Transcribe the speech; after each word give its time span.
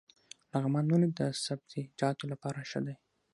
لغمان 0.51 0.85
ولې 0.89 1.07
د 1.19 1.21
سبزیجاتو 1.45 2.23
لپاره 2.31 2.59
ښه 2.69 2.79
دی؟ 2.85 2.95